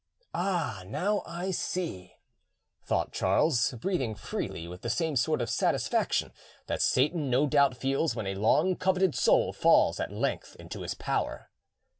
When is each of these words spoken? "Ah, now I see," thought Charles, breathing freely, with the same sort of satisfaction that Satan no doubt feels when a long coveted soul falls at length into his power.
"Ah, 0.33 0.81
now 0.87 1.21
I 1.27 1.51
see," 1.51 2.15
thought 2.83 3.13
Charles, 3.13 3.73
breathing 3.79 4.15
freely, 4.15 4.67
with 4.67 4.81
the 4.81 4.89
same 4.89 5.15
sort 5.15 5.43
of 5.43 5.49
satisfaction 5.51 6.33
that 6.65 6.81
Satan 6.81 7.29
no 7.29 7.45
doubt 7.45 7.77
feels 7.77 8.15
when 8.15 8.25
a 8.25 8.33
long 8.33 8.75
coveted 8.75 9.13
soul 9.13 9.53
falls 9.53 9.99
at 9.99 10.11
length 10.11 10.55
into 10.55 10.81
his 10.81 10.95
power. 10.95 11.51